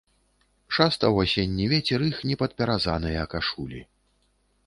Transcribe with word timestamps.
Шастаў 0.77 1.19
асенні 1.23 1.67
вецер 1.75 1.99
іх 2.09 2.17
непадпяразаныя 2.31 3.29
кашулі. 3.35 3.81